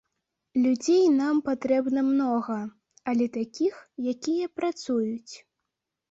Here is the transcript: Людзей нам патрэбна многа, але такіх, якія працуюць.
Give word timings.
Людзей 0.61 1.01
нам 1.17 1.41
патрэбна 1.49 2.03
многа, 2.11 2.55
але 3.13 3.27
такіх, 3.35 3.75
якія 4.13 4.45
працуюць. 4.63 5.33